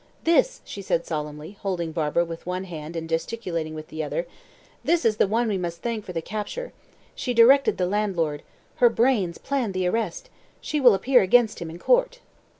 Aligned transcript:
"This!" 0.23 0.61
she 0.65 0.81
said 0.81 1.05
solemnly, 1.05 1.57
holding 1.61 1.91
Barbara 1.91 2.25
with 2.25 2.43
one 2.47 2.63
hand 2.63 2.95
and 2.95 3.07
gesticulating 3.07 3.75
with 3.75 3.89
the 3.89 4.03
other 4.03 4.25
"this 4.83 5.05
is 5.05 5.17
the 5.17 5.27
one 5.27 5.47
we 5.47 5.59
must 5.59 5.83
thank 5.83 6.05
for 6.05 6.11
the 6.11 6.23
capture. 6.23 6.73
She 7.13 7.35
directed 7.35 7.77
the 7.77 7.85
landlord 7.85 8.41
her 8.77 8.89
brains 8.89 9.37
planned 9.37 9.75
the 9.75 9.85
arrest 9.85 10.31
she 10.59 10.79
will 10.81 10.95
appear 10.95 11.21
against 11.21 11.61
him 11.61 11.69
in 11.69 11.77
court." 11.77 12.19